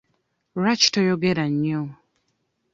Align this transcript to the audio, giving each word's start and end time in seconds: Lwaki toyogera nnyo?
Lwaki 0.59 0.87
toyogera 0.93 1.45
nnyo? 1.53 1.81